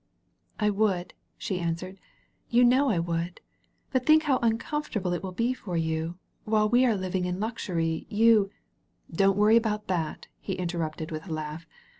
"I 0.59 0.71
would," 0.71 1.13
she 1.37 1.59
answered, 1.59 1.99
"you 2.49 2.63
know 2.63 2.89
I 2.89 2.97
would. 2.97 3.39
But 3.91 4.03
think 4.03 4.23
how 4.23 4.39
uncomfortable 4.41 5.13
it 5.13 5.21
will 5.21 5.31
be 5.31 5.53
for 5.53 5.77
you. 5.77 6.17
While 6.43 6.69
we 6.69 6.87
are 6.87 6.95
living 6.95 7.25
in 7.25 7.39
luxury, 7.39 8.07
you" 8.09 8.49
"Don't 9.15 9.37
worry 9.37 9.57
about 9.57 9.85
that," 9.89 10.25
he 10.39 10.53
interrupted 10.53 11.11
with 11.11 11.27
a 11.27 11.31
laugh. 11.31 11.67